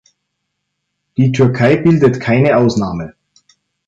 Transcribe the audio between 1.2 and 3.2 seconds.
Türkei bildet keine Ausnahme.